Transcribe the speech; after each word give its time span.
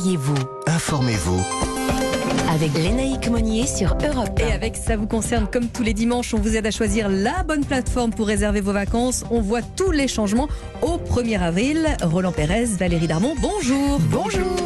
Réveillez-vous. 0.00 0.36
Informez-vous. 0.66 1.40
Avec 2.48 2.72
Lénaïque 2.72 3.28
Monnier 3.28 3.66
sur 3.66 3.98
Europe 4.02 4.40
Et 4.40 4.50
avec 4.50 4.74
ça 4.76 4.96
vous 4.96 5.06
concerne, 5.06 5.46
comme 5.46 5.68
tous 5.68 5.82
les 5.82 5.92
dimanches, 5.92 6.32
on 6.32 6.38
vous 6.38 6.56
aide 6.56 6.66
à 6.66 6.70
choisir 6.70 7.10
la 7.10 7.42
bonne 7.42 7.66
plateforme 7.66 8.10
pour 8.10 8.26
réserver 8.26 8.62
vos 8.62 8.72
vacances. 8.72 9.24
On 9.30 9.42
voit 9.42 9.60
tous 9.60 9.90
les 9.90 10.08
changements 10.08 10.48
au 10.80 10.96
1er 10.96 11.40
avril. 11.40 11.86
Roland 12.02 12.32
Pérez, 12.32 12.64
Valérie 12.64 13.08
Darmon, 13.08 13.34
bonjour. 13.42 13.98
Bonjour. 14.10 14.56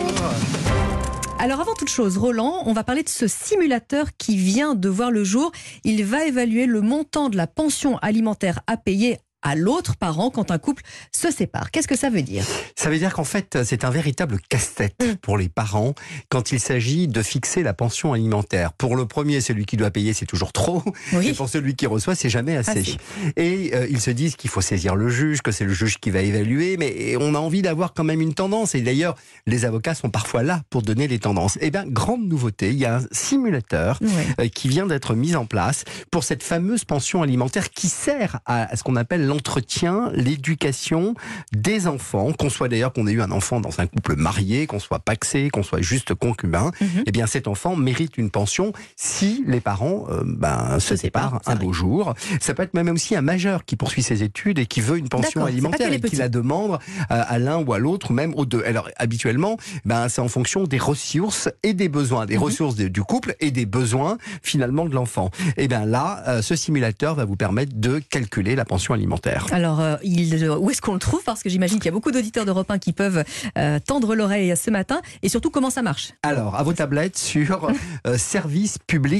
Alors 1.41 1.61
avant 1.61 1.75
toute 1.75 1.91
chose, 1.91 2.17
Roland, 2.17 2.63
on 2.67 2.73
va 2.73 2.85
parler 2.85 3.03
de 3.03 3.09
ce 3.09 3.27
simulateur 3.27 4.17
qui 4.17 4.37
vient 4.37 4.77
de 4.77 4.89
voir 4.89 5.11
le 5.11 5.25
jour. 5.25 5.51
Il 5.83 6.05
va 6.05 6.27
évaluer 6.27 6.67
le 6.67 6.81
montant 6.81 7.29
de 7.29 7.37
la 7.37 7.49
pension 7.49 7.99
alimentaire 7.99 8.61
à 8.69 8.77
payer 8.77 9.19
à 9.45 9.55
l'autre 9.55 9.95
parent 9.97 10.31
quand 10.31 10.51
un 10.51 10.59
couple 10.59 10.83
se 11.13 11.31
sépare. 11.31 11.71
Qu'est-ce 11.71 11.87
que 11.87 11.97
ça 11.97 12.11
veut 12.11 12.23
dire? 12.23 12.45
Ça 12.75 12.91
veut 12.91 12.99
dire 12.99 13.13
qu'en 13.15 13.23
fait, 13.25 13.59
c'est 13.65 13.85
un 13.85 13.91
véritable 13.91 14.39
casse-tête 14.49 14.95
Mm. 15.01 15.15
pour 15.23 15.39
les 15.39 15.49
parents 15.49 15.95
quand 16.31 16.51
il 16.53 16.59
s'agit 16.61 17.07
de 17.09 17.23
fixer 17.23 17.63
la 17.63 17.75
pension 17.75 18.13
alimentaire. 18.13 18.73
Pour 18.73 18.97
le 18.97 19.07
premier, 19.07 19.41
celui 19.41 19.67
qui 19.67 19.77
doit 19.77 19.91
payer, 19.91 20.13
c'est 20.15 20.27
toujours 20.27 20.53
trop. 20.53 20.83
Oui. 21.13 21.29
Et 21.29 21.33
pour 21.35 21.49
celui 21.49 21.75
qui 21.77 21.87
reçoit, 21.87 22.15
c'est 22.15 22.29
jamais 22.31 22.57
assez. 22.57 22.71
Assez. 22.81 22.97
Et 23.37 23.73
euh, 23.75 23.87
ils 23.91 24.01
se 24.01 24.11
disent 24.11 24.35
qu'il 24.37 24.51
faut 24.51 24.61
saisir 24.63 24.97
le 24.97 25.09
juge, 25.11 25.43
que 25.43 25.53
c'est 25.53 25.65
le 25.65 25.73
juge 25.75 25.99
qui 25.99 26.11
va 26.11 26.21
évaluer, 26.23 26.77
mais 26.77 27.17
on 27.21 27.35
a 27.35 27.39
envie 27.39 27.63
d'avoir 27.63 27.93
quand 27.95 28.05
même 28.05 28.21
une 28.21 28.35
tendance. 28.35 28.75
Et 28.75 28.81
d'ailleurs, 28.81 29.15
les 29.47 29.65
avocats 29.65 29.95
sont 29.95 30.11
parfois 30.11 30.43
là 30.43 30.63
pour 30.71 30.83
donner 30.83 31.07
les 31.07 31.19
tendances. 31.19 31.59
Eh 31.61 31.71
bien, 31.71 31.85
grande 31.87 32.27
nouveauté, 32.27 32.71
il 32.71 32.79
y 32.79 32.87
a 32.87 32.97
un 32.97 33.03
simulateur 33.13 33.99
euh, 34.41 34.49
qui 34.49 34.69
vient 34.69 34.87
d'être 34.87 35.15
mis 35.15 35.37
en 35.37 35.45
place 35.47 35.85
pour 36.11 36.25
cette 36.25 36.43
fameuse 36.43 36.85
pension 36.85 37.23
alimentaire 37.23 37.71
qui 37.71 37.89
sert 37.89 38.39
à, 38.47 38.73
à 38.73 38.77
ce 38.77 38.83
qu'on 38.83 38.97
appelle 38.97 39.27
l'entretien, 39.35 40.11
l'éducation 40.15 41.15
des 41.53 41.87
enfants, 41.87 42.33
qu'on 42.33 42.51
soit 42.51 42.69
d'ailleurs 42.69 42.93
qu'on 42.93 43.07
ait 43.07 43.13
eu 43.13 43.21
un 43.21 43.31
enfant 43.33 43.61
dans 43.61 43.81
un 43.81 43.87
couple 43.87 44.15
marié, 44.17 44.67
qu'on 44.67 44.79
soit 44.79 45.01
paxé, 45.01 45.51
qu'on 45.51 45.63
soit 45.63 45.81
juste 45.83 46.15
concubin, 46.15 46.71
Mhm. 46.81 47.03
eh 47.07 47.11
bien 47.13 47.27
cet 47.27 47.49
enfant 47.49 47.75
mérite 47.77 48.17
une 48.17 48.31
pension 48.31 48.73
si 48.97 49.45
les 49.47 49.61
parents 49.61 50.07
euh, 50.11 50.23
ben, 50.25 50.79
se 50.79 50.95
Se 50.95 50.97
séparent, 51.03 51.41
un 51.47 51.57
beau 51.57 51.73
jour. 51.73 52.15
Ça 52.41 52.55
peut 52.55 52.63
être 52.63 52.75
même 52.75 52.89
aussi 52.89 53.17
un 53.17 53.21
majeur 53.23 53.65
qui 53.65 53.75
poursuit 53.77 54.03
ses 54.03 54.23
études 54.23 54.59
et 54.61 54.67
qui 54.67 54.81
veut 54.81 54.97
une 54.99 55.09
pension 55.09 55.45
alimentaire 55.45 55.93
et 55.93 56.01
qui 56.01 56.17
la 56.17 56.29
demande 56.29 56.79
à, 57.09 57.39
l'un 57.39 57.59
ou 57.59 57.73
à 57.73 57.79
l'autre, 57.81 58.11
ou 58.13 58.15
même 58.15 58.33
aux 58.37 58.45
deux. 58.47 58.63
Alors 58.65 58.89
habituellement, 58.97 59.57
ben, 59.85 60.09
c'est 60.09 60.21
en 60.21 60.29
fonction 60.29 60.65
des 60.65 60.79
ressources 60.79 61.49
et 61.65 61.75
des 61.75 61.89
besoins, 61.89 62.27
des 62.27 62.37
Mhm. 62.37 62.43
ressources 62.43 62.77
de- 62.77 62.89
du 62.89 63.03
couple 63.03 63.35
et 63.41 63.51
des 63.51 63.67
besoins 63.67 64.19
finalement 64.43 64.85
de 64.87 64.95
l'enfant. 64.95 65.31
Et 65.57 65.67
bien 65.69 65.85
là, 65.85 66.23
euh, 66.29 66.43
ce 66.43 66.55
simulateur 66.55 67.15
va 67.17 67.25
vous 67.25 67.37
permettre 67.37 67.73
de 67.75 67.99
calculer 67.99 68.55
la 68.55 68.65
pension 68.65 68.95
alimentaire. 68.95 69.24
Alors, 69.53 69.81
euh, 69.81 69.97
il- 70.03 70.49
où 70.51 70.71
est-ce 70.71 70.83
qu'on 70.83 70.95
le 70.95 70.99
trouve? 70.99 71.23
Parce 71.25 71.43
que 71.43 71.49
j'imagine 71.49 71.79
qu'il 71.79 71.87
y 71.87 71.89
a 71.89 71.93
beaucoup 71.93 72.11
d'auditeurs 72.11 72.45
d'Europe 72.45 72.71
1 72.71 72.79
qui 72.79 72.93
peuvent 72.93 73.25
euh, 73.59 73.79
tendre 73.85 74.15
l'oreille 74.15 74.55
ce 74.57 74.71
matin. 74.71 75.01
Et 75.23 75.29
surtout, 75.29 75.51
comment 75.51 75.71
ça 75.71 75.83
marche? 75.83 76.13
Alors, 76.23 76.57
à 76.57 76.63
vos 76.63 76.73
tablettes 76.73 77.19
sur 77.19 77.69
euh, 78.07 78.19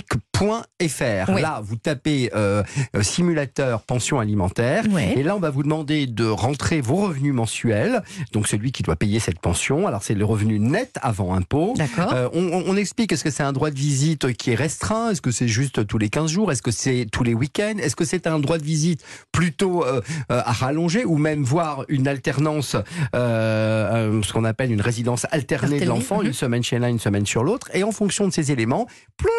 servicepublic.fr. 0.05 1.31
Là, 1.41 1.61
vous 1.65 1.77
tapez 1.77 2.31
euh, 2.35 2.63
euh, 2.97 3.03
simulateur 3.03 3.83
pension 3.83 4.19
alimentaire. 4.21 4.85
Ouais. 4.91 5.15
Et 5.19 5.23
là, 5.23 5.37
on 5.37 5.41
va 5.41 5.51
vous 5.51 5.63
demander 5.63 6.07
de 6.07 6.27
rentrer 6.27 6.81
vos 6.81 6.97
revenus 6.97 7.35
mensuels. 7.35 8.03
Donc, 8.33 8.47
celui 8.49 8.73
qui 8.73 8.83
doit 8.83 8.97
payer 8.97 9.21
cette 9.21 9.41
pension. 9.41 9.87
Alors, 9.87 10.03
c'est 10.03 10.15
le 10.15 10.25
revenu 10.25 10.59
net 10.59 10.97
avant 11.03 11.35
impôt. 11.35 11.75
D'accord. 11.77 12.13
Euh, 12.13 12.29
on 12.35 12.77
explique, 12.77 13.13
est-ce 13.13 13.25
que 13.25 13.31
c'est 13.31 13.43
un 13.43 13.53
droit 13.53 13.71
de 13.71 13.77
visite 13.77 14.33
qui 14.35 14.51
est 14.51 14.55
restreint? 14.55 15.11
Est-ce 15.11 15.21
que 15.23 15.31
c'est 15.31 15.49
juste 15.49 15.87
tous 15.87 15.99
les 15.99 16.09
15 16.09 16.31
jours? 16.31 16.53
Est-ce 16.53 16.63
que 16.63 16.71
c'est 16.71 17.07
tous 17.11 17.25
les 17.25 17.35
week-ends? 17.35 17.75
Est-ce 17.79 17.97
que 17.97 18.05
c'est 18.05 18.27
un 18.27 18.39
droit 18.39 18.59
de 18.59 18.65
visite 18.65 19.03
plutôt 19.33 19.85
euh, 20.31 20.43
à 20.45 20.53
rallonger 20.53 21.05
ou 21.05 21.19
même 21.19 21.43
voir 21.43 21.85
une 21.89 22.09
alternance, 22.09 22.75
euh, 22.75 22.81
euh, 23.15 24.23
ce 24.23 24.33
qu'on 24.33 24.45
appelle 24.45 24.73
une 24.73 24.81
résidence 24.81 25.27
alternée 25.31 25.81
de 25.81 25.87
l'enfant, 25.87 26.21
mhm. 26.21 26.27
une 26.27 26.33
semaine 26.33 26.63
chez 26.63 26.79
l'un, 26.79 26.89
une 26.89 26.99
semaine 26.99 27.27
sur 27.27 27.45
l'autre 27.45 27.69
Et 27.75 27.85
en 27.85 27.93
fonction 27.93 28.27
de 28.27 28.33
ces 28.33 28.53
éléments, 28.53 28.87
ploup 29.17 29.31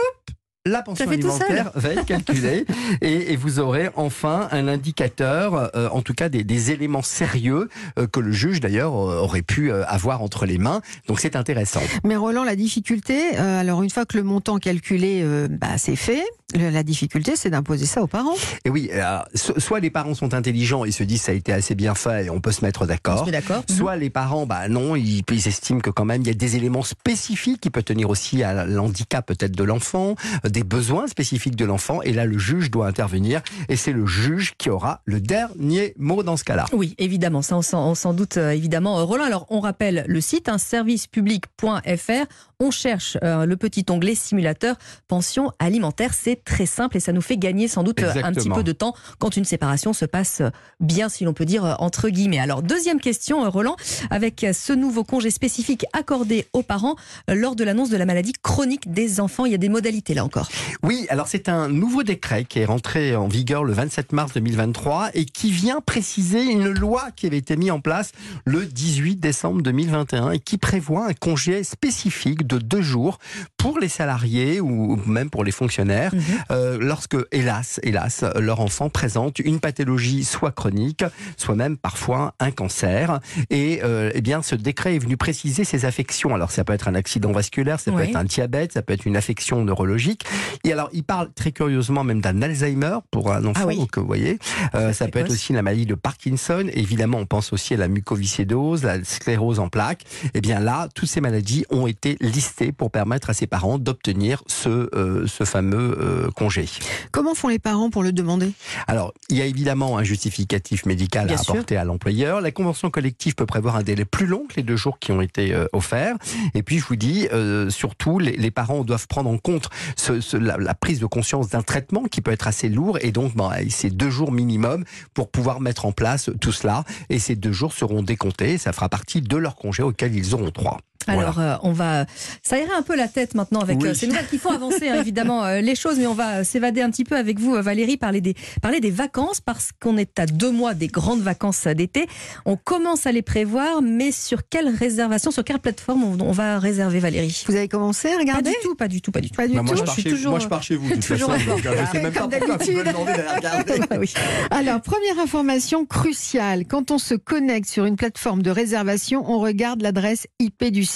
la 0.65 0.81
pension 0.81 1.07
alimentaire 1.07 1.71
va 1.75 1.89
être 1.89 2.05
calculée 2.05 2.65
et, 3.01 3.33
et 3.33 3.35
vous 3.35 3.59
aurez 3.59 3.89
enfin 3.95 4.47
un 4.51 4.67
indicateur, 4.67 5.69
euh, 5.75 5.89
en 5.89 6.01
tout 6.01 6.15
cas 6.15 6.27
des, 6.27 6.43
des 6.43 6.71
éléments 6.71 7.03
sérieux 7.03 7.69
euh, 7.99 8.07
que 8.07 8.19
le 8.19 8.31
juge 8.31 8.61
d'ailleurs 8.61 8.93
aurait 8.93 9.43
pu 9.43 9.71
euh, 9.71 9.85
avoir 9.85 10.23
entre 10.23 10.47
les 10.47 10.57
mains. 10.57 10.81
Donc 11.07 11.19
c'est 11.19 11.35
intéressant. 11.35 11.81
Mais 12.03 12.15
Roland, 12.15 12.43
la 12.43 12.55
difficulté, 12.55 13.37
alors 13.37 13.83
une 13.83 13.91
fois 13.91 14.05
que 14.05 14.17
le 14.17 14.23
montant 14.23 14.57
calculé, 14.57 15.23
bah, 15.49 15.77
c'est 15.77 15.95
fait, 15.95 16.23
la 16.55 16.83
difficulté, 16.83 17.35
c'est 17.35 17.49
d'imposer 17.49 17.85
ça 17.85 18.01
aux 18.01 18.07
parents. 18.07 18.35
Et 18.63 18.69
oui, 18.69 18.89
euh, 18.93 19.19
so- 19.33 19.59
soit 19.59 19.79
les 19.79 19.89
parents 19.89 20.13
sont 20.13 20.33
intelligents 20.33 20.85
et 20.85 20.91
se 20.91 21.03
disent 21.03 21.21
ça 21.23 21.31
a 21.31 21.35
été 21.35 21.51
assez 21.53 21.75
bien 21.75 21.95
fait 21.95 22.25
et 22.25 22.29
on 22.29 22.39
peut 22.41 22.51
se 22.51 22.63
mettre 22.63 22.85
d'accord. 22.85 23.25
Soit 23.69 23.95
les 23.95 24.09
parents, 24.09 24.45
bah 24.45 24.67
non, 24.67 24.95
ils, 24.95 25.23
ils 25.29 25.47
estiment 25.47 25.79
que 25.79 25.89
quand 25.89 26.05
même 26.05 26.21
il 26.21 26.27
y 26.27 26.31
a 26.31 26.33
des 26.33 26.55
éléments 26.55 26.83
spécifiques 26.83 27.61
qui 27.61 27.69
peuvent 27.69 27.83
tenir 27.83 28.09
aussi 28.09 28.43
à 28.43 28.65
l'handicap 28.65 29.25
peut-être 29.25 29.55
de 29.55 29.63
l'enfant, 29.63 30.15
euh, 30.45 30.49
des 30.49 30.63
besoins 30.63 31.07
spécifiques 31.07 31.55
de 31.55 31.65
l'enfant. 31.65 32.01
Et 32.01 32.13
là, 32.13 32.25
le 32.25 32.37
juge 32.37 32.71
doit 32.71 32.87
intervenir 32.87 33.41
et 33.69 33.75
c'est 33.75 33.91
le 33.93 34.05
juge 34.05 34.53
qui 34.57 34.69
aura 34.69 35.01
le 35.05 35.19
dernier 35.19 35.93
mot 35.97 36.23
dans 36.23 36.37
ce 36.37 36.43
cas-là. 36.43 36.65
Oui, 36.73 36.95
évidemment, 36.97 37.41
ça 37.41 37.57
on 37.57 37.95
s'en, 37.95 38.13
doute 38.13 38.37
euh, 38.37 38.51
évidemment. 38.51 39.05
Roland, 39.05 39.25
alors 39.25 39.45
on 39.49 39.59
rappelle 39.59 40.05
le 40.07 40.21
site, 40.21 40.49
hein, 40.49 40.57
servicepublic.fr. 40.57 42.25
On 42.59 42.71
cherche 42.71 43.17
euh, 43.23 43.45
le 43.45 43.57
petit 43.57 43.85
onglet 43.89 44.15
simulateur 44.15 44.77
pension 45.07 45.51
alimentaire. 45.59 46.13
C'est 46.13 46.43
très 46.43 46.65
simple 46.65 46.97
et 46.97 46.99
ça 46.99 47.11
nous 47.11 47.21
fait 47.21 47.37
gagner 47.37 47.67
sans 47.67 47.83
doute 47.83 48.01
euh, 48.01 48.13
un 48.23 48.31
petit 48.31 48.49
peu 48.49 48.63
de 48.63 48.71
temps 48.71 48.93
quand 49.19 49.35
une 49.35 49.43
séparation 49.43 49.91
se 49.91 50.05
passe 50.05 50.39
euh, 50.41 50.49
bien, 50.79 51.09
si 51.09 51.25
l'on 51.25 51.33
peut 51.33 51.45
dire, 51.45 51.75
entre 51.79 52.09
guillemets. 52.09 52.39
Alors, 52.39 52.61
deuxième 52.61 53.01
question, 53.01 53.49
Roland, 53.49 53.75
avec 54.09 54.45
ce 54.53 54.71
nouveau 54.71 55.03
congé 55.03 55.31
spécifique 55.31 55.85
accordé 55.93 56.47
aux 56.53 56.63
parents 56.63 56.95
lors 57.27 57.55
de 57.55 57.63
l'annonce 57.63 57.89
de 57.89 57.97
la 57.97 58.05
maladie 58.05 58.33
chronique 58.41 58.91
des 58.91 59.19
enfants, 59.19 59.45
il 59.45 59.51
y 59.51 59.55
a 59.55 59.59
des 59.59 59.69
modalités 59.69 60.13
là 60.13 60.23
encore? 60.23 60.49
Oui, 60.83 61.05
alors 61.09 61.27
c'est 61.27 61.49
un 61.49 61.67
nouveau 61.67 62.03
décret 62.03 62.45
qui 62.45 62.59
est 62.59 62.65
rentré 62.65 63.15
en 63.15 63.27
vigueur 63.27 63.63
le 63.63 63.73
27 63.73 64.13
mars 64.13 64.33
2023 64.33 65.09
et 65.13 65.25
qui 65.25 65.51
vient 65.51 65.81
préciser 65.81 66.43
une 66.43 66.69
loi 66.69 67.09
qui 67.15 67.27
avait 67.27 67.37
été 67.37 67.57
mise 67.57 67.71
en 67.71 67.79
place 67.79 68.11
le 68.45 68.65
18 68.65 69.17
décembre 69.17 69.61
2021 69.61 70.31
et 70.31 70.39
qui 70.39 70.57
prévoit 70.57 71.07
un 71.07 71.13
congé 71.13 71.63
spécifique 71.63 72.44
de 72.45 72.57
deux 72.57 72.81
jours 72.81 73.19
pour 73.57 73.79
les 73.79 73.89
salariés 73.89 74.59
ou 74.61 74.99
même 75.05 75.29
pour 75.29 75.43
les 75.43 75.51
fonctionnaires 75.51 76.13
Mhm. 76.13 76.21
euh, 76.51 76.77
lorsque, 76.79 77.17
hélas, 77.31 77.79
hélas, 77.83 78.23
leur 78.39 78.59
enfant 78.59 78.89
présente 78.89 79.39
une 79.39 79.59
pathologie 79.59 80.23
soit 80.23 80.51
chronique, 80.51 81.03
soit 81.37 81.55
même 81.55 81.77
parfois 81.77 82.33
un 82.39 82.51
cancer. 82.51 83.19
Et 83.49 83.81
euh, 83.83 84.11
eh 84.13 84.21
bien, 84.21 84.41
ce 84.41 84.55
décret 84.55 84.95
est 84.95 84.99
venu 84.99 85.17
préciser 85.17 85.63
ces 85.63 85.85
affections. 85.85 86.33
Alors, 86.35 86.51
ça 86.51 86.63
peut 86.63 86.73
être 86.73 86.87
un 86.87 86.95
accident 86.95 87.31
vasculaire, 87.31 87.79
ça 87.79 87.91
peut 87.91 88.01
être 88.01 88.15
un 88.15 88.23
diabète, 88.23 88.73
ça 88.73 88.81
peut 88.81 88.93
être 88.93 89.05
une 89.05 89.17
affection 89.17 89.63
neurologique. 89.63 90.23
Et 90.63 90.71
alors, 90.71 90.89
il 90.93 91.03
parle 91.03 91.31
très 91.33 91.51
curieusement 91.51 92.03
même 92.03 92.21
d'un 92.21 92.41
Alzheimer 92.41 92.97
pour 93.11 93.31
un 93.31 93.43
enfant. 93.45 93.61
Ah 93.63 93.67
oui. 93.67 93.77
Donc, 93.77 93.97
vous 93.97 94.05
voyez, 94.05 94.39
euh, 94.75 94.93
ça 94.93 95.07
peut 95.07 95.19
être 95.19 95.31
aussi 95.31 95.53
la 95.53 95.61
maladie 95.61 95.85
de 95.85 95.95
Parkinson. 95.95 96.65
Évidemment, 96.73 97.17
on 97.19 97.25
pense 97.25 97.51
aussi 97.53 97.73
à 97.73 97.77
la 97.77 97.87
mucoviscidose, 97.87 98.83
la 98.83 99.03
sclérose 99.03 99.59
en 99.59 99.69
plaques. 99.69 100.03
Eh 100.33 100.41
bien 100.41 100.59
là, 100.59 100.87
toutes 100.93 101.09
ces 101.09 101.21
maladies 101.21 101.65
ont 101.69 101.87
été 101.87 102.17
listées 102.35 102.71
pour 102.71 102.91
permettre 102.91 103.29
à 103.29 103.33
ses 103.33 103.47
parents 103.47 103.77
d'obtenir 103.77 104.43
ce, 104.47 104.89
euh, 104.95 105.25
ce 105.27 105.43
fameux 105.45 105.97
euh, 105.99 106.29
congé. 106.31 106.65
Comment 107.11 107.33
font 107.33 107.47
les 107.47 107.59
parents 107.59 107.89
pour 107.89 108.03
le 108.03 108.11
demander? 108.11 108.51
Alors, 108.87 109.13
il 109.29 109.37
y 109.37 109.41
a 109.41 109.45
évidemment 109.45 109.97
un 109.97 110.03
justificatif 110.03 110.85
médical 110.85 111.27
Bien 111.27 111.35
à 111.37 111.41
sûr. 111.41 111.53
apporter 111.53 111.77
à 111.77 111.83
l'employeur. 111.85 112.41
La 112.41 112.51
convention 112.51 112.89
collective 112.89 113.35
peut 113.35 113.45
prévoir 113.45 113.75
un 113.77 113.83
délai 113.83 114.05
plus 114.05 114.25
long 114.27 114.45
que 114.47 114.55
les 114.57 114.63
deux 114.63 114.75
jours 114.75 114.99
qui 114.99 115.11
ont 115.11 115.21
été 115.21 115.53
euh, 115.53 115.65
offerts. 115.73 116.15
Et 116.53 116.61
puis, 116.63 116.79
je 116.79 116.85
vous 116.85 116.95
dis, 116.97 117.27
surtout, 117.69 118.19
les, 118.19 118.33
les 118.37 118.51
parents 118.51 118.83
doivent 118.83 119.07
prendre 119.07 119.29
en 119.29 119.37
compte 119.37 119.69
ce- 119.95 120.19
ce- 120.21 120.37
la, 120.37 120.57
la 120.57 120.73
prise 120.75 120.99
de 120.99 121.05
conscience 121.05 121.49
d'un 121.49 121.61
traitement 121.61 122.03
qui 122.03 122.21
peut 122.21 122.31
être 122.31 122.47
assez 122.47 122.67
lourd. 122.69 122.97
Et 123.01 123.11
donc, 123.11 123.33
bon, 123.35 123.49
c'est 123.69 123.89
deux 123.95 124.09
jours 124.09 124.31
minimum 124.31 124.83
pour 125.13 125.29
pouvoir 125.29 125.61
mettre 125.61 125.85
en 125.85 125.91
place 125.91 126.29
tout 126.41 126.51
cela. 126.51 126.83
Et 127.09 127.19
ces 127.19 127.35
deux 127.35 127.51
jours 127.53 127.73
seront 127.73 128.03
décomptés. 128.03 128.57
Ça 128.57 128.73
fera 128.73 128.89
partie 128.89 129.21
de 129.21 129.37
leur 129.37 129.55
congé 129.55 129.83
auquel 129.83 130.15
ils 130.15 130.33
auront 130.35 130.49
droit. 130.49 130.79
Voilà. 131.07 131.21
Alors, 131.21 131.39
euh, 131.39 131.55
on 131.63 131.71
va 131.71 132.05
s'aérer 132.43 132.71
un 132.77 132.81
peu 132.81 132.95
la 132.95 133.07
tête 133.07 133.35
maintenant 133.35 133.59
avec 133.61 133.79
Oui. 133.81 133.89
euh, 133.89 133.93
ces 133.93 134.07
nouvelles 134.07 134.27
qui 134.27 134.37
font 134.37 134.49
avancer 134.51 134.89
hein, 134.89 134.99
évidemment 135.01 135.43
euh, 135.45 135.61
les 135.61 135.75
choses, 135.75 135.97
mais 135.97 136.07
on 136.07 136.13
va 136.13 136.43
s'évader 136.43 136.81
un 136.81 136.89
petit 136.89 137.03
peu 137.03 137.15
avec 137.15 137.39
vous, 137.39 137.55
euh, 137.55 137.61
Valérie, 137.61 137.97
parler 137.97 138.21
des, 138.21 138.35
parler 138.61 138.79
des 138.79 138.91
vacances 138.91 139.41
parce 139.41 139.69
qu'on 139.79 139.97
est 139.97 140.19
à 140.19 140.25
deux 140.25 140.51
mois 140.51 140.73
des 140.73 140.87
grandes 140.87 141.21
vacances 141.21 141.67
d'été. 141.67 142.07
On 142.45 142.57
commence 142.57 143.05
à 143.07 143.11
les 143.11 143.21
prévoir, 143.21 143.81
mais 143.81 144.11
sur 144.11 144.47
quelle 144.49 144.69
réservation, 144.69 145.31
sur 145.31 145.43
quelle 145.43 145.59
plateforme 145.59 146.03
on, 146.03 146.17
on 146.21 146.31
va 146.31 146.59
réserver, 146.59 146.99
Valérie? 146.99 147.43
Vous 147.47 147.55
avez 147.55 147.67
commencé 147.67 148.09
à 148.09 148.13
Pas 148.13 148.19
regarder 148.19 148.49
du 148.51 148.55
tout, 148.63 148.75
pas 148.75 148.87
du 148.87 149.01
tout, 149.01 149.11
pas 149.11 149.21
du 149.21 149.29
tout. 149.29 149.35
Pas 149.35 149.47
du 149.47 149.53
Bah, 149.53 149.59
tout. 149.59 149.65
moi, 149.65 149.75
je 149.85 149.91
suis 149.91 150.01
chez, 150.03 150.09
toujours- 150.09 150.31
moi, 150.31 150.39
je 150.39 150.47
pars 150.47 150.63
chez 150.63 150.75
vous. 150.75 150.89
de 150.89 150.93
toute 150.95 151.05
toujours 151.05 151.31
façon, 151.31 151.49
donc, 151.51 151.59
je 151.63 151.91
sais 151.91 152.01
même 152.03 152.13
pas 152.13 152.21
pourquoi 152.27 152.57
vous 152.57 152.71
me 152.71 152.83
d'aller 152.83 152.97
regarder. 153.35 153.73
Ah 153.91 153.95
oui. 153.99 154.13
Alors, 154.51 154.81
première 154.81 155.19
information 155.19 155.85
cruciale. 155.85 156.65
Quand 156.67 156.91
on 156.91 156.97
se 156.97 157.13
connecte 157.15 157.69
sur 157.69 157.85
une 157.85 157.95
plateforme 157.95 158.41
de 158.41 158.49
réservation, 158.49 159.23
on 159.29 159.39
regarde 159.39 159.81
l'adresse 159.81 160.27
IP 160.39 160.65
du 160.65 160.83
site. 160.85 160.94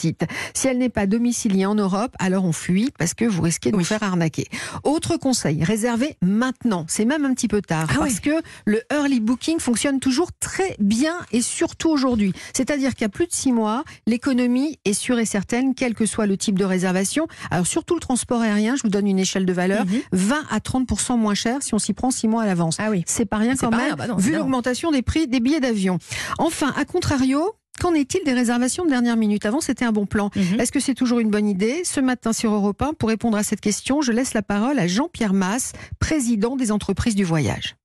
Si 0.54 0.68
elle 0.68 0.78
n'est 0.78 0.90
pas 0.90 1.06
domiciliée 1.08 1.66
en 1.66 1.76
Europe, 1.76 2.16
alors 2.20 2.46
on 2.46 2.52
fuit 2.54 2.92
parce 2.98 3.14
que 3.14 3.26
vous 3.26 3.42
risquez 3.42 3.72
de 3.72 3.78
vous 3.78 3.84
faire 3.84 4.04
arnaquer. 4.04 4.48
Autre 4.84 5.18
conseil, 5.18 5.64
réservez 5.64 6.16
maintenant. 6.22 6.86
C'est 6.88 7.06
même 7.06 7.26
un 7.26 7.34
petit 7.34 7.48
peu 7.48 7.62
tard 7.62 7.88
Ah 7.92 7.96
parce 8.00 8.20
que 8.20 8.42
le 8.66 8.82
early 8.92 9.20
booking 9.20 9.60
fonctionne 9.60 10.00
toujours 10.00 10.30
très 10.40 10.76
bien 10.80 11.16
et 11.32 11.42
surtout 11.42 11.90
aujourd'hui. 11.90 12.34
C'est-à-dire 12.54 12.92
qu'il 12.94 13.02
y 13.02 13.06
a 13.06 13.10
plus 13.10 13.28
de 13.28 13.34
six 13.34 13.52
mois, 13.52 13.84
l'économie 14.08 14.80
est 14.86 14.94
sûre 14.94 15.20
et 15.20 15.26
certaine, 15.26 15.76
quel 15.76 15.94
que 15.94 16.06
soit 16.06 16.26
le 16.26 16.38
type 16.38 16.58
de 16.58 16.66
réservation. 16.66 17.28
Alors 17.52 17.68
surtout 17.68 17.94
le 17.96 18.00
transport 18.00 18.42
aérien, 18.42 18.76
je 18.76 18.84
vous 18.84 18.90
donne 18.90 19.08
une 19.08 19.20
échelle 19.20 19.46
de 19.46 19.54
valeur, 19.54 19.86
Mhm. 19.86 20.02
20 20.12 20.44
à 20.50 20.60
30% 20.60 21.18
moins 21.18 21.34
cher 21.36 21.58
si 21.62 21.74
on 21.74 21.80
s'y 21.80 21.94
prend 21.94 22.12
six 22.12 22.28
mois 22.28 22.44
à 22.44 22.46
l'avance. 22.46 22.78
Ah 22.80 22.90
oui. 22.90 23.04
C'est 23.06 23.26
pas 23.26 23.38
rien 23.38 23.56
quand 23.56 23.72
même, 23.72 23.80
rien, 23.80 23.96
bah 23.96 24.08
non, 24.08 24.16
vu 24.18 24.34
l'augmentation 24.34 24.92
des 24.92 25.02
prix 25.02 25.28
des 25.28 25.40
billets 25.40 25.60
d'avion. 25.60 25.98
Enfin, 26.38 26.74
à 26.78 26.86
contrario, 26.86 27.54
qu'en 27.80 27.94
est-il 27.94 28.24
des 28.24 28.34
réservations 28.34 28.86
de 28.86 28.90
dernière 28.90 29.18
minute 29.18 29.46
Avant, 29.46 29.62
c'était 29.62 29.86
un 29.86 29.92
bon 29.92 30.06
plan. 30.06 30.30
Mhm. 30.36 30.60
Est-ce 30.60 30.72
que 30.72 30.80
c'est 30.80 30.94
toujours 30.94 31.20
une 31.20 31.30
bonne 31.30 31.48
idée 31.48 31.82
Ce 31.84 32.00
matin 32.00 32.34
sur 32.34 32.54
Europe 32.54 32.82
1, 32.82 32.94
pour 32.94 33.10
répondre 33.10 33.38
à 33.38 33.44
cette 33.44 33.62
question, 33.62 34.02
je 34.02 34.12
laisse 34.12 34.34
la 34.34 34.42
parole 34.42 34.78
à 34.78 34.88
Jean-Pierre 34.88 35.34
Masse, 35.34 35.74
président 36.00 36.56
des 36.56 36.72
entreprises 36.72 37.16
du 37.16 37.24
voyage. 37.24 37.76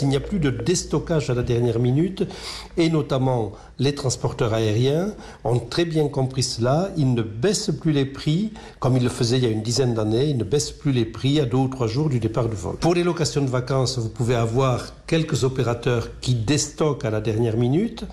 Il 0.00 0.08
n'y 0.08 0.16
a 0.16 0.20
plus 0.20 0.38
de 0.38 0.50
déstockage 0.50 1.30
à 1.30 1.34
la 1.34 1.42
dernière 1.42 1.78
minute 1.78 2.24
et 2.76 2.88
notamment 2.90 3.52
les 3.78 3.94
transporteurs 3.94 4.52
aériens 4.52 5.14
ont 5.44 5.58
très 5.58 5.84
bien 5.84 6.08
compris 6.08 6.42
cela. 6.42 6.90
Ils 6.96 7.14
ne 7.14 7.22
baissent 7.22 7.70
plus 7.80 7.92
les 7.92 8.04
prix 8.04 8.52
comme 8.80 8.96
ils 8.96 9.02
le 9.02 9.08
faisaient 9.08 9.38
il 9.38 9.44
y 9.44 9.46
a 9.46 9.50
une 9.50 9.62
dizaine 9.62 9.94
d'années. 9.94 10.26
Ils 10.26 10.36
ne 10.36 10.44
baissent 10.44 10.72
plus 10.72 10.92
les 10.92 11.04
prix 11.04 11.40
à 11.40 11.44
deux 11.44 11.58
ou 11.58 11.68
trois 11.68 11.86
jours 11.86 12.08
du 12.08 12.18
départ 12.18 12.48
du 12.48 12.56
vol. 12.56 12.76
Pour 12.76 12.94
les 12.94 13.04
locations 13.04 13.42
de 13.42 13.50
vacances, 13.50 13.98
vous 13.98 14.08
pouvez 14.08 14.34
avoir 14.34 14.92
quelques 15.06 15.44
opérateurs 15.44 16.08
qui 16.20 16.34
déstockent 16.34 17.04
à 17.04 17.10
la 17.10 17.20
dernière 17.20 17.56
minute. 17.56 18.04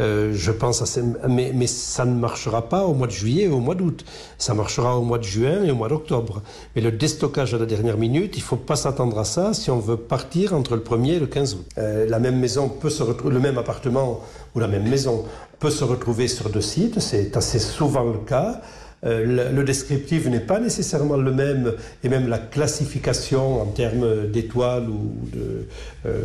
Euh, 0.00 0.32
je 0.34 0.50
pense 0.50 0.82
à 0.82 0.86
ces... 0.86 1.02
mais, 1.28 1.52
mais 1.54 1.66
ça 1.66 2.04
ne 2.04 2.14
marchera 2.14 2.68
pas 2.68 2.84
au 2.84 2.94
mois 2.94 3.06
de 3.06 3.12
juillet 3.12 3.44
et 3.44 3.48
au 3.48 3.60
mois 3.60 3.74
d'août. 3.74 4.04
Ça 4.38 4.54
marchera 4.54 4.98
au 4.98 5.02
mois 5.02 5.18
de 5.18 5.24
juin 5.24 5.64
et 5.64 5.70
au 5.70 5.74
mois 5.74 5.88
d'octobre. 5.88 6.42
Mais 6.74 6.82
le 6.82 6.92
déstockage 6.92 7.54
à 7.54 7.58
la 7.58 7.66
dernière 7.66 7.96
minute, 7.96 8.36
il 8.36 8.40
ne 8.40 8.44
faut 8.44 8.56
pas 8.56 8.76
s'attendre 8.76 9.18
à 9.18 9.24
ça 9.24 9.54
si 9.54 9.70
on 9.70 9.78
veut 9.78 9.96
partir 9.96 10.54
entre 10.54 10.74
le 10.74 10.82
1er 10.82 11.14
et 11.14 11.20
le 11.20 11.26
15 11.26 11.54
août. 11.54 11.66
Euh, 11.78 12.08
la 12.08 12.18
même 12.18 12.38
maison 12.38 12.68
peut 12.68 12.90
se 12.90 13.02
retrouver, 13.02 13.34
le 13.34 13.40
même 13.40 13.58
appartement 13.58 14.20
ou 14.54 14.60
la 14.60 14.68
même 14.68 14.88
maison 14.88 15.24
peut 15.58 15.70
se 15.70 15.84
retrouver 15.84 16.28
sur 16.28 16.50
deux 16.50 16.60
sites. 16.60 17.00
C'est 17.00 17.36
assez 17.36 17.58
souvent 17.58 18.04
le 18.04 18.18
cas. 18.18 18.60
Euh, 19.04 19.50
le, 19.52 19.64
descriptif 19.64 20.26
n'est 20.26 20.40
pas 20.40 20.58
nécessairement 20.60 21.16
le 21.16 21.32
même 21.32 21.72
et 22.02 22.08
même 22.08 22.28
la 22.28 22.38
classification 22.38 23.60
en 23.60 23.66
termes 23.66 24.30
d'étoiles 24.30 24.88
ou 24.88 25.28
de, 25.32 25.66
euh, 26.06 26.22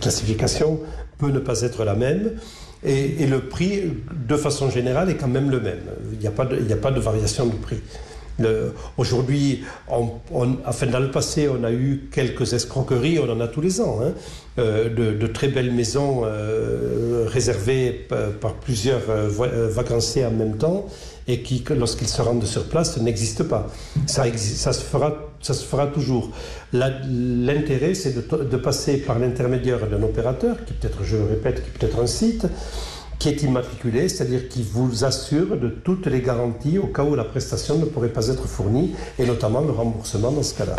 classification 0.00 0.80
peut 1.18 1.30
ne 1.30 1.40
pas 1.40 1.62
être 1.62 1.84
la 1.84 1.94
même. 1.94 2.32
Et, 2.82 3.26
le 3.26 3.40
prix, 3.40 3.82
de 4.26 4.36
façon 4.36 4.70
générale, 4.70 5.10
est 5.10 5.16
quand 5.16 5.28
même 5.28 5.50
le 5.50 5.60
même. 5.60 5.80
Il 6.12 6.18
n'y 6.18 6.26
a, 6.26 6.30
a 6.30 6.76
pas 6.76 6.90
de 6.90 7.00
variation 7.00 7.46
de 7.46 7.52
prix. 7.52 7.80
Aujourd'hui, 8.96 9.64
enfin, 9.88 10.86
dans 10.86 11.00
le 11.00 11.10
passé, 11.10 11.48
on 11.48 11.62
a 11.64 11.72
eu 11.72 12.08
quelques 12.12 12.52
escroqueries, 12.52 13.18
on 13.18 13.30
en 13.30 13.40
a 13.40 13.48
tous 13.48 13.60
les 13.60 13.80
ans, 13.80 14.00
hein, 14.02 14.12
euh, 14.58 14.88
de, 15.14 15.26
très 15.26 15.48
belles 15.48 15.72
maisons 15.72 16.22
euh, 16.24 17.24
réservées 17.28 18.06
par, 18.40 18.54
plusieurs 18.54 19.08
euh, 19.08 19.68
vacanciers 19.70 20.26
en 20.26 20.32
même 20.32 20.56
temps 20.56 20.86
et 21.28 21.42
qui, 21.42 21.64
lorsqu'ils 21.70 22.08
se 22.08 22.20
rendent 22.20 22.44
sur 22.44 22.64
place, 22.64 23.00
n'existent 23.00 23.44
pas. 23.44 23.68
Ça, 24.06 24.26
existe, 24.26 24.56
ça, 24.56 24.72
se 24.72 24.82
fera, 24.82 25.14
ça 25.40 25.54
se 25.54 25.64
fera 25.64 25.86
toujours. 25.86 26.30
L'intérêt, 26.72 27.94
c'est 27.94 28.12
de, 28.12 28.44
de, 28.44 28.56
passer 28.56 28.98
par 28.98 29.18
l'intermédiaire 29.18 29.86
d'un 29.86 30.02
opérateur, 30.02 30.56
qui 30.64 30.72
peut-être, 30.72 31.04
je 31.04 31.16
le 31.16 31.24
répète, 31.24 31.62
qui 31.64 31.70
peut 31.70 31.86
être 31.86 32.00
un 32.00 32.06
site, 32.06 32.46
qui 33.20 33.28
est 33.28 33.42
immatriculé, 33.42 34.08
c'est-à-dire 34.08 34.48
qui 34.48 34.62
vous 34.62 35.04
assure 35.04 35.56
de 35.58 35.68
toutes 35.68 36.06
les 36.06 36.22
garanties 36.22 36.78
au 36.78 36.86
cas 36.86 37.04
où 37.04 37.14
la 37.14 37.24
prestation 37.24 37.78
ne 37.78 37.84
pourrait 37.84 38.08
pas 38.08 38.28
être 38.28 38.48
fournie, 38.48 38.92
et 39.18 39.26
notamment 39.26 39.60
le 39.60 39.70
remboursement 39.70 40.32
dans 40.32 40.42
ce 40.42 40.54
cas-là. 40.54 40.76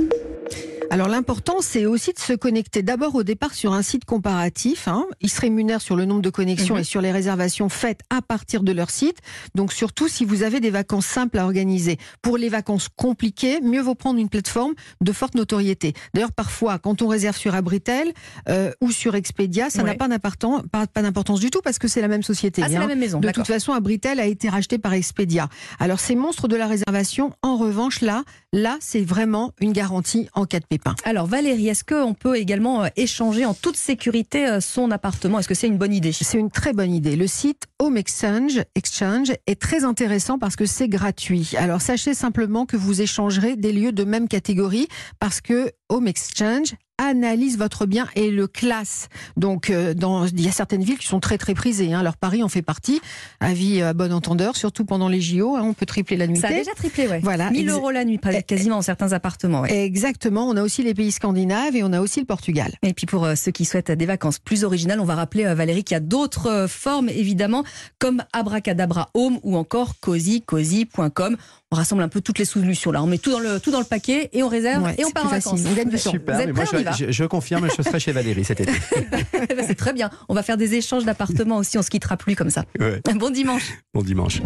Alors 0.91 1.07
l'important, 1.07 1.61
c'est 1.61 1.85
aussi 1.85 2.11
de 2.11 2.19
se 2.19 2.33
connecter 2.33 2.81
d'abord 2.81 3.15
au 3.15 3.23
départ 3.23 3.53
sur 3.53 3.71
un 3.71 3.81
site 3.81 4.03
comparatif. 4.03 4.89
Hein. 4.89 5.05
Ils 5.21 5.29
se 5.29 5.39
rémunèrent 5.39 5.81
sur 5.81 5.95
le 5.95 6.03
nombre 6.03 6.21
de 6.21 6.29
connexions 6.29 6.75
mmh. 6.75 6.79
et 6.79 6.83
sur 6.83 6.99
les 6.99 7.13
réservations 7.13 7.69
faites 7.69 8.01
à 8.09 8.21
partir 8.21 8.61
de 8.61 8.73
leur 8.73 8.89
site. 8.89 9.19
Donc 9.55 9.71
surtout 9.71 10.09
si 10.09 10.25
vous 10.25 10.43
avez 10.43 10.59
des 10.59 10.69
vacances 10.69 11.05
simples 11.05 11.39
à 11.39 11.45
organiser. 11.45 11.97
Pour 12.21 12.35
les 12.35 12.49
vacances 12.49 12.89
compliquées, 12.93 13.61
mieux 13.61 13.79
vaut 13.79 13.95
prendre 13.95 14.19
une 14.19 14.27
plateforme 14.27 14.73
de 14.99 15.13
forte 15.13 15.35
notoriété. 15.35 15.93
D'ailleurs, 16.13 16.33
parfois, 16.33 16.77
quand 16.77 17.01
on 17.01 17.07
réserve 17.07 17.37
sur 17.37 17.55
Abritel 17.55 18.11
euh, 18.49 18.73
ou 18.81 18.91
sur 18.91 19.15
Expedia, 19.15 19.69
ça 19.69 19.83
n'a 19.83 19.95
pas 19.95 20.09
d'importance 20.09 20.63
pas, 20.73 20.87
pas 20.87 21.01
du 21.39 21.51
tout 21.51 21.61
parce 21.63 21.79
que 21.79 21.87
c'est 21.87 22.01
la 22.01 22.09
même 22.09 22.23
société. 22.23 22.63
Ah, 22.65 22.67
c'est 22.67 22.75
hein. 22.75 22.81
la 22.81 22.87
même 22.87 22.99
maison. 22.99 23.21
De 23.21 23.31
toute 23.31 23.47
façon, 23.47 23.71
Abritel 23.71 24.19
a 24.19 24.25
été 24.25 24.49
racheté 24.49 24.77
par 24.77 24.91
Expedia. 24.91 25.47
Alors 25.79 26.01
ces 26.01 26.15
monstres 26.15 26.49
de 26.49 26.57
la 26.57 26.67
réservation, 26.67 27.31
en 27.43 27.55
revanche, 27.55 28.01
là, 28.01 28.25
là, 28.51 28.75
c'est 28.81 29.03
vraiment 29.03 29.53
une 29.61 29.71
garantie 29.71 30.27
en 30.33 30.43
cas 30.43 30.59
de 30.59 30.65
pépin. 30.65 30.80
Alors 31.03 31.27
Valérie, 31.27 31.67
est-ce 31.67 31.83
qu'on 31.83 32.13
peut 32.13 32.37
également 32.37 32.83
euh, 32.83 32.87
échanger 32.95 33.45
en 33.45 33.53
toute 33.53 33.75
sécurité 33.75 34.47
euh, 34.47 34.61
son 34.61 34.91
appartement? 34.91 35.39
Est-ce 35.39 35.47
que 35.47 35.53
c'est 35.53 35.67
une 35.67 35.77
bonne 35.77 35.93
idée? 35.93 36.11
C'est 36.11 36.37
une 36.37 36.51
très 36.51 36.73
bonne 36.73 36.93
idée. 36.93 37.15
Le 37.15 37.27
site 37.27 37.63
Home 37.79 37.97
Exchange, 37.97 38.61
Exchange 38.75 39.31
est 39.47 39.59
très 39.59 39.83
intéressant 39.83 40.39
parce 40.39 40.55
que 40.55 40.65
c'est 40.65 40.87
gratuit. 40.87 41.51
Alors 41.57 41.81
sachez 41.81 42.13
simplement 42.13 42.65
que 42.65 42.77
vous 42.77 43.01
échangerez 43.01 43.55
des 43.55 43.73
lieux 43.73 43.91
de 43.91 44.03
même 44.03 44.27
catégorie 44.27 44.87
parce 45.19 45.41
que 45.41 45.71
Home 45.89 46.07
Exchange 46.07 46.75
analyse 47.07 47.57
votre 47.57 47.85
bien 47.85 48.07
et 48.15 48.31
le 48.31 48.47
classe. 48.47 49.09
Donc, 49.37 49.69
euh, 49.69 49.93
dans, 49.93 50.25
il 50.25 50.41
y 50.41 50.47
a 50.47 50.51
certaines 50.51 50.83
villes 50.83 50.97
qui 50.97 51.07
sont 51.07 51.19
très 51.19 51.37
très 51.37 51.53
prisées. 51.53 51.93
Hein. 51.93 51.99
Alors 51.99 52.17
Paris 52.17 52.43
en 52.43 52.49
fait 52.49 52.61
partie. 52.61 53.01
Avis 53.39 53.81
à 53.81 53.93
bon 53.93 54.13
entendeur, 54.13 54.55
surtout 54.55 54.85
pendant 54.85 55.07
les 55.07 55.21
JO, 55.21 55.55
hein, 55.55 55.63
on 55.63 55.73
peut 55.73 55.85
tripler 55.85 56.17
la 56.17 56.27
nuitée. 56.27 56.41
Ça 56.41 56.47
a 56.47 56.53
déjà 56.53 56.73
triplé, 56.73 57.07
ouais. 57.07 57.19
Voilà. 57.23 57.51
1000 57.51 57.69
euros 57.69 57.91
la 57.91 58.05
nuit, 58.05 58.19
quasiment 58.47 58.75
dans 58.75 58.81
certains 58.81 59.13
appartements. 59.13 59.61
Ouais. 59.61 59.85
Exactement. 59.85 60.47
On 60.47 60.55
a 60.57 60.63
aussi 60.63 60.83
les 60.83 60.93
pays 60.93 61.11
scandinaves 61.11 61.75
et 61.75 61.83
on 61.83 61.93
a 61.93 62.01
aussi 62.01 62.19
le 62.19 62.25
Portugal. 62.25 62.73
Et 62.83 62.93
puis 62.93 63.05
pour 63.05 63.25
euh, 63.25 63.35
ceux 63.35 63.51
qui 63.51 63.65
souhaitent 63.65 63.91
des 63.91 64.05
vacances 64.05 64.39
plus 64.39 64.63
originales, 64.63 64.99
on 64.99 65.05
va 65.05 65.15
rappeler 65.15 65.45
euh, 65.45 65.55
Valérie 65.55 65.83
qu'il 65.83 65.95
y 65.95 65.97
a 65.97 66.01
d'autres 66.01 66.47
euh, 66.47 66.67
formes 66.67 67.09
évidemment, 67.09 67.63
comme 67.99 68.23
Abracadabra 68.33 69.09
Home 69.13 69.39
ou 69.43 69.57
encore 69.57 69.99
cozy, 69.99 70.41
cozy.com. 70.41 71.37
On 71.73 71.77
rassemble 71.77 72.03
un 72.03 72.09
peu 72.09 72.19
toutes 72.19 72.37
les 72.37 72.45
solutions 72.45 72.91
là. 72.91 73.01
On 73.01 73.07
met 73.07 73.17
tout 73.17 73.31
dans 73.31 73.39
le 73.39 73.59
tout 73.59 73.71
dans 73.71 73.79
le 73.79 73.85
paquet 73.85 74.29
et 74.33 74.43
on 74.43 74.49
réserve 74.49 74.83
ouais, 74.83 74.95
et 74.97 75.05
on 75.05 75.11
part 75.11 75.27
en 75.27 75.29
vacances. 75.29 75.61
On 75.65 75.73
gagne 75.73 75.87
du 75.87 75.97
temps. 75.97 76.11
Super. 76.11 76.35
Vous 76.35 76.41
êtes 76.41 76.53
moi, 76.53 76.65
prêts, 76.65 76.83
je, 76.97 77.05
je, 77.05 77.11
je, 77.11 77.23
confirme, 77.23 77.67
je 77.77 77.81
serai 77.81 77.99
chez 77.99 78.11
Valérie 78.11 78.43
cet 78.43 78.61
été. 78.61 78.71
C'est 79.67 79.75
très 79.75 79.93
bien. 79.93 80.09
On 80.29 80.33
va 80.33 80.43
faire 80.43 80.57
des 80.57 80.75
échanges 80.75 81.05
d'appartements 81.05 81.57
aussi. 81.57 81.77
On 81.77 81.81
se 81.81 81.89
quittera 81.89 82.17
plus 82.17 82.35
comme 82.35 82.49
ça. 82.49 82.65
Ouais. 82.79 83.01
Bon 83.15 83.29
dimanche. 83.29 83.73
Bon 83.93 84.01
dimanche. 84.01 84.39